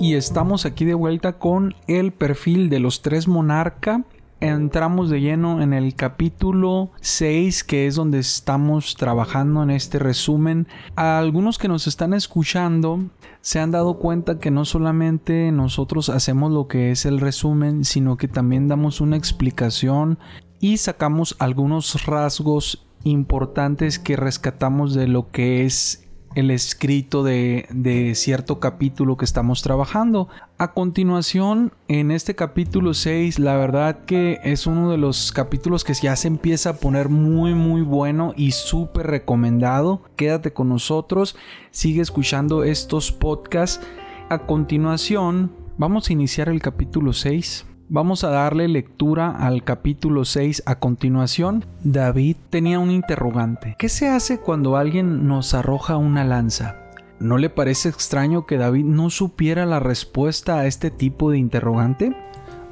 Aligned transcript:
y 0.00 0.14
estamos 0.14 0.64
aquí 0.64 0.86
de 0.86 0.94
vuelta 0.94 1.34
con 1.34 1.74
el 1.86 2.12
perfil 2.12 2.70
de 2.70 2.80
los 2.80 3.02
tres 3.02 3.28
monarca. 3.28 4.02
Entramos 4.40 5.10
de 5.10 5.20
lleno 5.20 5.60
en 5.60 5.74
el 5.74 5.94
capítulo 5.94 6.90
6 7.02 7.62
que 7.64 7.86
es 7.86 7.96
donde 7.96 8.18
estamos 8.18 8.96
trabajando 8.96 9.62
en 9.62 9.70
este 9.70 9.98
resumen. 9.98 10.66
A 10.96 11.18
algunos 11.18 11.58
que 11.58 11.68
nos 11.68 11.86
están 11.86 12.14
escuchando 12.14 13.00
se 13.42 13.60
han 13.60 13.72
dado 13.72 13.98
cuenta 13.98 14.38
que 14.38 14.50
no 14.50 14.64
solamente 14.64 15.52
nosotros 15.52 16.08
hacemos 16.08 16.50
lo 16.50 16.66
que 16.66 16.90
es 16.90 17.04
el 17.04 17.20
resumen, 17.20 17.84
sino 17.84 18.16
que 18.16 18.28
también 18.28 18.68
damos 18.68 19.02
una 19.02 19.16
explicación 19.16 20.18
y 20.60 20.78
sacamos 20.78 21.36
algunos 21.38 22.06
rasgos 22.06 22.86
importantes 23.04 23.98
que 23.98 24.16
rescatamos 24.16 24.94
de 24.94 25.08
lo 25.08 25.30
que 25.30 25.66
es 25.66 26.09
el 26.34 26.50
escrito 26.50 27.22
de, 27.22 28.12
cierto 28.14 28.60
capítulo 28.60 29.16
que 29.16 29.24
estamos 29.24 29.62
trabajando. 29.62 30.28
A 30.58 30.72
continuación, 30.72 31.72
en 31.88 32.10
este 32.10 32.34
capítulo 32.34 32.94
6, 32.94 33.38
la 33.38 33.56
verdad 33.56 34.04
que 34.04 34.38
es 34.44 34.66
uno 34.66 34.90
de 34.90 34.98
los 34.98 35.32
capítulos 35.32 35.84
que 35.84 35.94
ya 35.94 36.14
se 36.16 36.28
empieza 36.28 36.70
a 36.70 36.76
poner 36.76 37.08
muy 37.08 37.54
muy 37.54 37.82
bueno 37.82 38.32
y 38.36 38.52
súper 38.52 39.08
recomendado. 39.08 40.02
Quédate 40.16 40.52
con 40.52 40.68
nosotros, 40.68 41.36
sigue 41.70 42.02
escuchando 42.02 42.64
estos 42.64 43.12
podcasts. 43.12 43.84
A 44.28 44.38
continuación, 44.46 45.52
vamos 45.76 46.08
a 46.08 46.12
iniciar 46.12 46.48
el 46.48 46.62
capítulo 46.62 47.12
6. 47.12 47.66
Vamos 47.92 48.22
a 48.22 48.30
darle 48.30 48.68
lectura 48.68 49.32
al 49.32 49.64
capítulo 49.64 50.24
6 50.24 50.62
a 50.64 50.76
continuación. 50.76 51.64
David 51.82 52.36
tenía 52.48 52.78
un 52.78 52.92
interrogante. 52.92 53.74
¿Qué 53.80 53.88
se 53.88 54.08
hace 54.08 54.38
cuando 54.38 54.76
alguien 54.76 55.26
nos 55.26 55.54
arroja 55.54 55.96
una 55.96 56.22
lanza? 56.22 56.76
¿No 57.18 57.36
le 57.36 57.50
parece 57.50 57.88
extraño 57.88 58.46
que 58.46 58.58
David 58.58 58.84
no 58.84 59.10
supiera 59.10 59.66
la 59.66 59.80
respuesta 59.80 60.60
a 60.60 60.66
este 60.66 60.92
tipo 60.92 61.32
de 61.32 61.38
interrogante? 61.38 62.16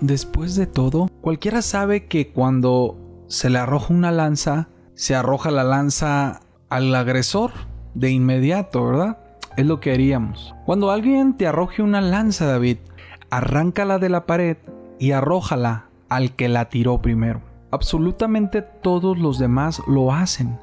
Después 0.00 0.56
de 0.56 0.66
todo, 0.66 1.08
cualquiera 1.20 1.62
sabe 1.62 2.06
que 2.06 2.32
cuando 2.32 2.96
se 3.28 3.50
le 3.50 3.60
arroja 3.60 3.94
una 3.94 4.10
lanza, 4.10 4.68
se 4.94 5.14
arroja 5.14 5.52
la 5.52 5.62
lanza 5.62 6.40
al 6.70 6.92
agresor 6.92 7.52
de 7.94 8.10
inmediato, 8.10 8.84
¿verdad? 8.84 9.18
Es 9.56 9.64
lo 9.64 9.78
que 9.78 9.92
haríamos. 9.92 10.56
Cuando 10.66 10.90
alguien 10.90 11.36
te 11.36 11.46
arroje 11.46 11.82
una 11.82 12.00
lanza, 12.00 12.46
David, 12.46 12.78
arráncala 13.30 14.00
de 14.00 14.08
la 14.08 14.26
pared 14.26 14.56
y 14.98 15.12
arrójala 15.12 15.86
al 16.08 16.34
que 16.36 16.48
la 16.48 16.68
tiró 16.68 17.00
primero. 17.02 17.40
Absolutamente 17.70 18.62
todos 18.62 19.18
los 19.18 19.38
demás 19.38 19.82
lo 19.86 20.12
hacen. 20.12 20.58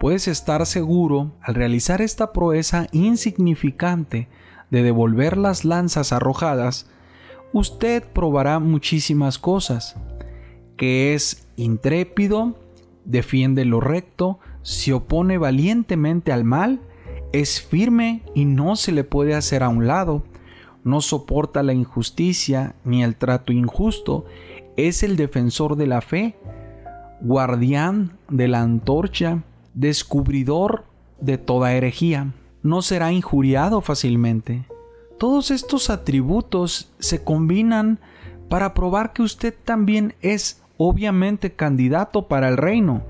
Puedes 0.00 0.28
estar 0.28 0.66
seguro 0.66 1.32
al 1.40 1.54
realizar 1.54 2.02
esta 2.02 2.32
proeza 2.32 2.86
insignificante 2.92 4.28
de 4.70 4.82
devolver 4.82 5.36
las 5.36 5.64
lanzas 5.64 6.12
arrojadas, 6.12 6.90
usted 7.52 8.02
probará 8.02 8.58
muchísimas 8.58 9.38
cosas, 9.38 9.96
que 10.76 11.14
es 11.14 11.48
intrépido, 11.56 12.58
defiende 13.04 13.64
lo 13.64 13.80
recto, 13.80 14.40
se 14.62 14.92
opone 14.92 15.38
valientemente 15.38 16.32
al 16.32 16.44
mal, 16.44 16.80
es 17.32 17.62
firme 17.62 18.22
y 18.34 18.44
no 18.44 18.76
se 18.76 18.92
le 18.92 19.04
puede 19.04 19.34
hacer 19.34 19.62
a 19.62 19.68
un 19.68 19.86
lado, 19.86 20.24
no 20.86 21.00
soporta 21.00 21.64
la 21.64 21.74
injusticia 21.74 22.76
ni 22.84 23.02
el 23.02 23.16
trato 23.16 23.52
injusto, 23.52 24.24
es 24.76 25.02
el 25.02 25.16
defensor 25.16 25.74
de 25.74 25.88
la 25.88 26.00
fe, 26.00 26.36
guardián 27.20 28.12
de 28.30 28.46
la 28.46 28.62
antorcha, 28.62 29.42
descubridor 29.74 30.84
de 31.20 31.38
toda 31.38 31.74
herejía, 31.74 32.32
no 32.62 32.82
será 32.82 33.12
injuriado 33.12 33.80
fácilmente. 33.80 34.64
Todos 35.18 35.50
estos 35.50 35.90
atributos 35.90 36.92
se 37.00 37.24
combinan 37.24 37.98
para 38.48 38.72
probar 38.72 39.12
que 39.12 39.22
usted 39.22 39.54
también 39.64 40.14
es 40.20 40.62
obviamente 40.76 41.52
candidato 41.54 42.28
para 42.28 42.48
el 42.48 42.56
reino, 42.56 43.02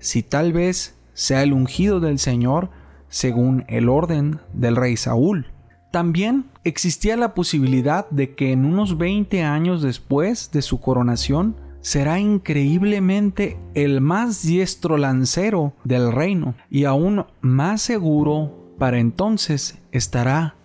si 0.00 0.24
tal 0.24 0.52
vez 0.52 0.96
sea 1.14 1.44
el 1.44 1.52
ungido 1.52 2.00
del 2.00 2.18
Señor 2.18 2.70
según 3.08 3.64
el 3.68 3.88
orden 3.88 4.40
del 4.52 4.74
rey 4.74 4.96
Saúl. 4.96 5.46
También 5.92 6.49
existía 6.64 7.16
la 7.16 7.34
posibilidad 7.34 8.08
de 8.10 8.34
que 8.34 8.52
en 8.52 8.64
unos 8.64 8.98
20 8.98 9.42
años 9.42 9.82
después 9.82 10.50
de 10.52 10.62
su 10.62 10.80
coronación 10.80 11.56
será 11.80 12.18
increíblemente 12.18 13.58
el 13.74 14.00
más 14.00 14.42
diestro 14.42 14.98
lancero 14.98 15.72
del 15.84 16.12
reino 16.12 16.54
y 16.68 16.84
aún 16.84 17.24
más 17.40 17.82
seguro 17.82 18.74
para 18.78 18.98
entonces 18.98 19.78
estará 19.92 20.56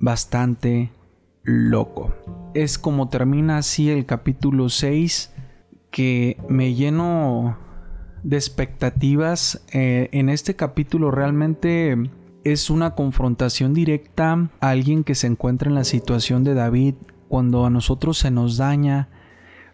bastante 0.00 0.92
loco. 1.42 2.14
Es 2.54 2.78
como 2.78 3.08
termina 3.08 3.58
así 3.58 3.90
el 3.90 4.04
capítulo 4.06 4.68
6 4.68 5.32
que 5.90 6.36
me 6.48 6.74
lleno 6.74 7.58
de 8.22 8.36
expectativas. 8.36 9.64
Eh, 9.72 10.08
en 10.12 10.28
este 10.28 10.56
capítulo 10.56 11.10
realmente 11.10 11.96
es 12.52 12.70
una 12.70 12.94
confrontación 12.94 13.74
directa 13.74 14.50
a 14.60 14.70
alguien 14.70 15.04
que 15.04 15.14
se 15.14 15.26
encuentra 15.26 15.68
en 15.68 15.74
la 15.74 15.84
situación 15.84 16.44
de 16.44 16.54
David. 16.54 16.94
Cuando 17.28 17.66
a 17.66 17.70
nosotros 17.70 18.18
se 18.18 18.30
nos 18.30 18.56
daña, 18.56 19.08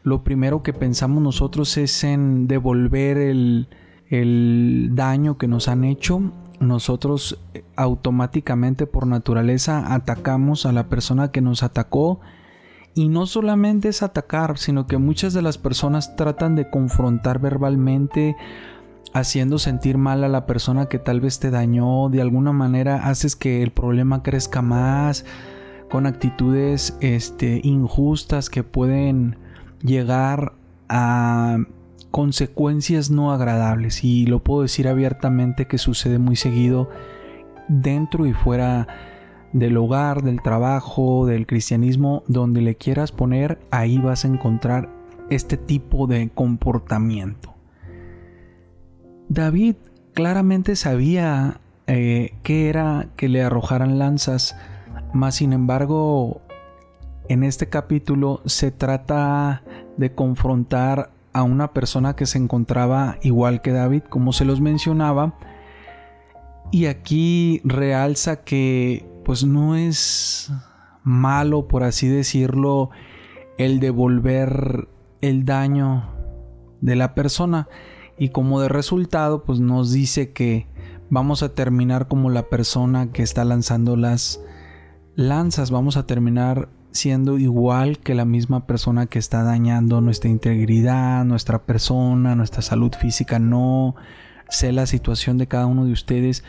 lo 0.02 0.24
primero 0.24 0.62
que 0.62 0.72
pensamos 0.72 1.22
nosotros 1.22 1.76
es 1.76 2.04
en 2.04 2.46
devolver 2.46 3.16
el, 3.16 3.68
el 4.08 4.90
daño 4.92 5.38
que 5.38 5.48
nos 5.48 5.68
han 5.68 5.84
hecho. 5.84 6.32
Nosotros 6.60 7.38
eh, 7.54 7.64
automáticamente 7.76 8.86
por 8.86 9.06
naturaleza 9.06 9.94
atacamos 9.94 10.66
a 10.66 10.72
la 10.72 10.88
persona 10.88 11.30
que 11.30 11.40
nos 11.40 11.62
atacó. 11.62 12.20
Y 12.94 13.08
no 13.08 13.26
solamente 13.26 13.88
es 13.88 14.02
atacar, 14.02 14.56
sino 14.56 14.86
que 14.86 14.98
muchas 14.98 15.32
de 15.32 15.42
las 15.42 15.58
personas 15.58 16.14
tratan 16.14 16.54
de 16.54 16.70
confrontar 16.70 17.40
verbalmente 17.40 18.36
haciendo 19.12 19.58
sentir 19.58 19.98
mal 19.98 20.24
a 20.24 20.28
la 20.28 20.46
persona 20.46 20.86
que 20.86 20.98
tal 20.98 21.20
vez 21.20 21.38
te 21.38 21.50
dañó, 21.50 22.08
de 22.08 22.20
alguna 22.20 22.52
manera 22.52 23.08
haces 23.08 23.36
que 23.36 23.62
el 23.62 23.70
problema 23.70 24.22
crezca 24.22 24.62
más, 24.62 25.24
con 25.90 26.06
actitudes 26.06 26.96
este, 27.00 27.60
injustas 27.62 28.50
que 28.50 28.64
pueden 28.64 29.36
llegar 29.82 30.54
a 30.88 31.58
consecuencias 32.10 33.10
no 33.10 33.32
agradables. 33.32 34.02
Y 34.02 34.26
lo 34.26 34.42
puedo 34.42 34.62
decir 34.62 34.88
abiertamente 34.88 35.66
que 35.66 35.78
sucede 35.78 36.18
muy 36.18 36.36
seguido 36.36 36.88
dentro 37.68 38.26
y 38.26 38.32
fuera 38.32 38.88
del 39.52 39.76
hogar, 39.76 40.22
del 40.22 40.42
trabajo, 40.42 41.26
del 41.26 41.46
cristianismo, 41.46 42.24
donde 42.26 42.60
le 42.60 42.74
quieras 42.74 43.12
poner, 43.12 43.60
ahí 43.70 43.98
vas 43.98 44.24
a 44.24 44.28
encontrar 44.28 44.90
este 45.30 45.56
tipo 45.56 46.06
de 46.08 46.28
comportamiento. 46.34 47.53
David 49.28 49.76
claramente 50.12 50.76
sabía 50.76 51.60
eh, 51.86 52.34
que 52.42 52.68
era 52.68 53.08
que 53.16 53.28
le 53.28 53.42
arrojaran 53.42 53.98
lanzas, 53.98 54.56
mas 55.12 55.36
sin 55.36 55.52
embargo 55.52 56.40
en 57.28 57.42
este 57.42 57.68
capítulo 57.68 58.42
se 58.44 58.70
trata 58.70 59.62
de 59.96 60.14
confrontar 60.14 61.10
a 61.32 61.42
una 61.42 61.72
persona 61.72 62.16
que 62.16 62.26
se 62.26 62.38
encontraba 62.38 63.18
igual 63.22 63.60
que 63.60 63.72
David, 63.72 64.02
como 64.08 64.32
se 64.32 64.44
los 64.44 64.60
mencionaba, 64.60 65.34
y 66.70 66.86
aquí 66.86 67.60
realza 67.64 68.44
que 68.44 69.06
pues 69.24 69.44
no 69.44 69.74
es 69.74 70.52
malo, 71.02 71.66
por 71.66 71.82
así 71.82 72.08
decirlo, 72.08 72.90
el 73.58 73.80
devolver 73.80 74.88
el 75.20 75.44
daño 75.44 76.08
de 76.80 76.96
la 76.96 77.14
persona, 77.14 77.68
y 78.18 78.30
como 78.30 78.60
de 78.60 78.68
resultado 78.68 79.44
pues 79.44 79.60
nos 79.60 79.92
dice 79.92 80.32
que 80.32 80.66
vamos 81.10 81.42
a 81.42 81.54
terminar 81.54 82.08
como 82.08 82.30
la 82.30 82.48
persona 82.48 83.12
que 83.12 83.22
está 83.22 83.44
lanzando 83.44 83.96
las 83.96 84.40
lanzas, 85.16 85.70
vamos 85.70 85.96
a 85.96 86.06
terminar 86.06 86.68
siendo 86.94 87.38
igual 87.38 87.98
que 87.98 88.14
la 88.14 88.24
misma 88.24 88.66
persona 88.66 89.06
que 89.06 89.18
está 89.18 89.42
dañando 89.42 90.00
nuestra 90.00 90.30
integridad, 90.30 91.24
nuestra 91.24 91.62
persona, 91.64 92.36
nuestra 92.36 92.62
salud 92.62 92.92
física. 92.92 93.40
No 93.40 93.96
sé 94.48 94.72
la 94.72 94.86
situación 94.86 95.36
de 95.36 95.48
cada 95.48 95.66
uno 95.66 95.84
de 95.84 95.92
ustedes, 95.92 96.44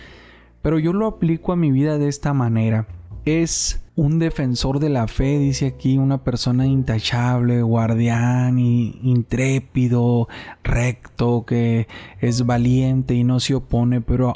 pero 0.61 0.77
yo 0.77 0.93
lo 0.93 1.07
aplico 1.07 1.51
a 1.51 1.55
mi 1.55 1.71
vida 1.71 1.97
de 1.97 2.07
esta 2.07 2.33
manera. 2.33 2.87
Es 3.25 3.81
un 3.95 4.19
defensor 4.19 4.79
de 4.79 4.89
la 4.89 5.07
fe, 5.07 5.39
dice 5.39 5.65
aquí, 5.65 5.97
una 5.97 6.23
persona 6.23 6.67
intachable, 6.67 7.63
guardián, 7.63 8.59
intrépido, 8.59 10.27
recto, 10.63 11.43
que 11.45 11.87
es 12.19 12.45
valiente 12.45 13.15
y 13.15 13.23
no 13.23 13.39
se 13.39 13.55
opone, 13.55 14.01
pero 14.01 14.33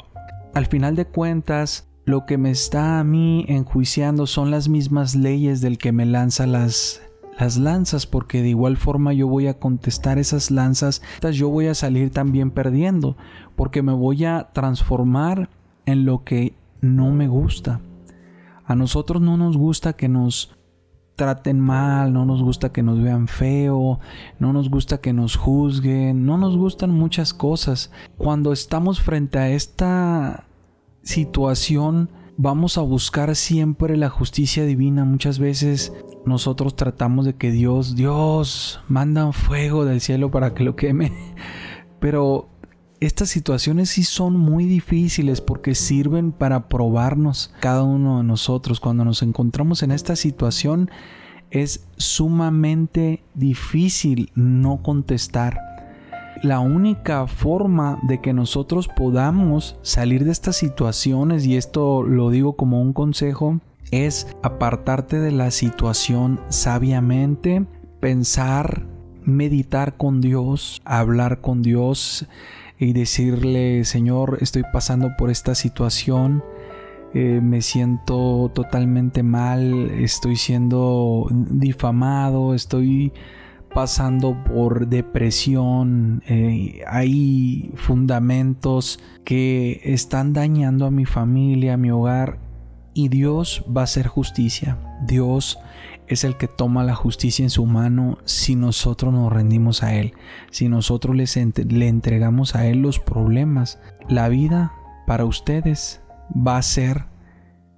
al 0.54 0.66
final 0.66 0.96
de 0.96 1.04
cuentas, 1.04 1.86
lo 2.04 2.26
que 2.26 2.36
me 2.36 2.50
está 2.50 2.98
a 2.98 3.04
mí 3.04 3.44
enjuiciando 3.46 4.26
son 4.26 4.50
las 4.50 4.68
mismas 4.68 5.14
leyes 5.14 5.60
del 5.60 5.78
que 5.78 5.92
me 5.92 6.06
lanza 6.06 6.46
las 6.46 7.02
las 7.38 7.56
lanzas 7.56 8.06
porque 8.06 8.42
de 8.42 8.50
igual 8.50 8.76
forma 8.76 9.14
yo 9.14 9.26
voy 9.26 9.46
a 9.46 9.58
contestar 9.58 10.18
esas 10.18 10.50
lanzas, 10.50 11.00
yo 11.32 11.48
voy 11.48 11.68
a 11.68 11.74
salir 11.74 12.10
también 12.10 12.50
perdiendo 12.50 13.16
porque 13.56 13.82
me 13.82 13.92
voy 13.92 14.26
a 14.26 14.50
transformar 14.52 15.48
en 15.86 16.04
lo 16.04 16.22
que 16.22 16.52
no 16.82 17.12
me 17.12 17.28
gusta. 17.28 17.80
A 18.70 18.76
nosotros 18.76 19.20
no 19.20 19.36
nos 19.36 19.56
gusta 19.56 19.94
que 19.94 20.08
nos 20.08 20.56
traten 21.16 21.58
mal, 21.58 22.12
no 22.12 22.24
nos 22.24 22.40
gusta 22.40 22.70
que 22.70 22.84
nos 22.84 23.02
vean 23.02 23.26
feo, 23.26 23.98
no 24.38 24.52
nos 24.52 24.70
gusta 24.70 24.98
que 24.98 25.12
nos 25.12 25.34
juzguen, 25.34 26.24
no 26.24 26.38
nos 26.38 26.56
gustan 26.56 26.92
muchas 26.92 27.34
cosas. 27.34 27.90
Cuando 28.16 28.52
estamos 28.52 29.00
frente 29.00 29.40
a 29.40 29.50
esta 29.50 30.46
situación, 31.02 32.10
vamos 32.36 32.78
a 32.78 32.82
buscar 32.82 33.34
siempre 33.34 33.96
la 33.96 34.08
justicia 34.08 34.64
divina. 34.64 35.04
Muchas 35.04 35.40
veces 35.40 35.92
nosotros 36.24 36.76
tratamos 36.76 37.26
de 37.26 37.34
que 37.34 37.50
Dios, 37.50 37.96
Dios, 37.96 38.80
manda 38.86 39.26
un 39.26 39.32
fuego 39.32 39.84
del 39.84 40.00
cielo 40.00 40.30
para 40.30 40.54
que 40.54 40.62
lo 40.62 40.76
queme. 40.76 41.10
Pero 41.98 42.48
estas 43.00 43.30
situaciones 43.30 43.88
sí 43.88 44.04
son 44.04 44.36
muy 44.36 44.66
difíciles 44.66 45.40
porque 45.40 45.74
sirven 45.74 46.32
para 46.32 46.68
probarnos 46.68 47.52
cada 47.60 47.82
uno 47.82 48.18
de 48.18 48.24
nosotros. 48.24 48.78
Cuando 48.78 49.04
nos 49.06 49.22
encontramos 49.22 49.82
en 49.82 49.90
esta 49.90 50.16
situación 50.16 50.90
es 51.50 51.86
sumamente 51.96 53.22
difícil 53.34 54.30
no 54.34 54.82
contestar. 54.82 55.58
La 56.42 56.60
única 56.60 57.26
forma 57.26 57.98
de 58.02 58.20
que 58.20 58.32
nosotros 58.32 58.88
podamos 58.88 59.76
salir 59.82 60.24
de 60.24 60.32
estas 60.32 60.56
situaciones, 60.56 61.44
y 61.44 61.56
esto 61.56 62.02
lo 62.02 62.30
digo 62.30 62.54
como 62.54 62.80
un 62.80 62.92
consejo, 62.92 63.60
es 63.90 64.28
apartarte 64.42 65.18
de 65.18 65.32
la 65.32 65.50
situación 65.50 66.40
sabiamente, 66.48 67.66
pensar, 67.98 68.86
meditar 69.22 69.96
con 69.96 70.20
Dios, 70.20 70.80
hablar 70.84 71.40
con 71.40 71.62
Dios 71.62 72.26
y 72.80 72.94
decirle, 72.94 73.84
Señor, 73.84 74.38
estoy 74.40 74.62
pasando 74.72 75.10
por 75.16 75.30
esta 75.30 75.54
situación, 75.54 76.42
eh, 77.12 77.40
me 77.42 77.60
siento 77.60 78.50
totalmente 78.54 79.22
mal, 79.22 79.90
estoy 79.90 80.36
siendo 80.36 81.28
difamado, 81.30 82.54
estoy 82.54 83.12
pasando 83.74 84.42
por 84.44 84.88
depresión, 84.88 86.22
eh, 86.26 86.82
hay 86.86 87.70
fundamentos 87.76 88.98
que 89.24 89.80
están 89.84 90.32
dañando 90.32 90.86
a 90.86 90.90
mi 90.90 91.04
familia, 91.04 91.74
a 91.74 91.76
mi 91.76 91.90
hogar, 91.90 92.38
y 93.00 93.08
Dios 93.08 93.64
va 93.74 93.80
a 93.80 93.84
hacer 93.84 94.06
justicia. 94.06 94.76
Dios 95.06 95.58
es 96.06 96.24
el 96.24 96.36
que 96.36 96.48
toma 96.48 96.84
la 96.84 96.94
justicia 96.94 97.42
en 97.42 97.48
su 97.48 97.64
mano 97.64 98.18
si 98.26 98.56
nosotros 98.56 99.10
nos 99.14 99.32
rendimos 99.32 99.82
a 99.82 99.94
Él, 99.94 100.12
si 100.50 100.68
nosotros 100.68 101.16
le 101.16 101.88
entregamos 101.88 102.54
a 102.54 102.66
Él 102.66 102.82
los 102.82 102.98
problemas. 102.98 103.80
La 104.10 104.28
vida 104.28 104.74
para 105.06 105.24
ustedes 105.24 106.02
va 106.36 106.58
a 106.58 106.62
ser 106.62 107.06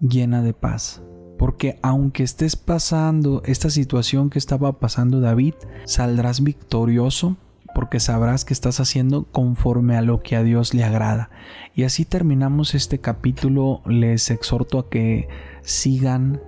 llena 0.01 0.43
de 0.43 0.55
paz. 0.55 1.03
Porque 1.39 1.79
aunque 1.83 2.25
estés 2.25 2.57
pasando 2.57 3.43
esta 3.45 3.71
situación 3.71 4.29
que 4.29 4.41
estaba 4.41 4.81
pasando 4.81 5.21
David, 5.21 5.55
saldrás 5.85 6.43
victorioso 6.43 7.37
porque 7.75 8.01
sabrás 8.01 8.45
que 8.45 8.55
estás 8.55 8.81
haciendo 8.81 9.25
conforme 9.25 9.97
a 9.97 10.03
lo 10.03 10.23
que 10.23 10.37
a 10.37 10.43
Dios 10.43 10.75
le 10.75 10.85
agrada. 10.85 11.31
Y 11.75 11.85
así 11.85 12.05
terminamos 12.05 12.75
este 12.75 12.99
capítulo. 12.99 13.83
Les 13.87 14.31
exhorto 14.31 14.79
a 14.79 14.91
que 14.91 15.29
sigan 15.63 16.41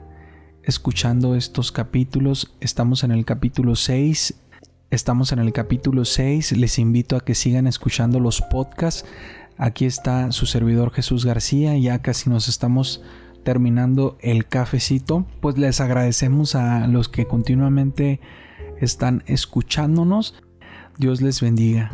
escuchando 0.62 1.34
estos 1.34 1.72
capítulos. 1.72 2.54
Estamos 2.60 3.04
en 3.04 3.10
el 3.10 3.24
capítulo 3.24 3.76
6. 3.76 4.34
Estamos 4.90 5.32
en 5.32 5.38
el 5.38 5.52
capítulo 5.52 6.04
6. 6.04 6.52
Les 6.56 6.78
invito 6.78 7.16
a 7.16 7.20
que 7.20 7.34
sigan 7.34 7.66
escuchando 7.66 8.20
los 8.20 8.40
podcasts. 8.40 9.04
Aquí 9.56 9.84
está 9.84 10.32
su 10.32 10.46
servidor 10.46 10.92
Jesús 10.92 11.24
García. 11.24 11.76
Ya 11.78 12.00
casi 12.00 12.30
nos 12.30 12.48
estamos 12.48 13.02
terminando 13.44 14.16
el 14.20 14.46
cafecito. 14.46 15.26
Pues 15.40 15.58
les 15.58 15.80
agradecemos 15.80 16.54
a 16.54 16.86
los 16.88 17.08
que 17.08 17.26
continuamente 17.26 18.20
están 18.80 19.22
escuchándonos. 19.26 20.42
Dios 20.98 21.20
les 21.20 21.40
bendiga. 21.40 21.90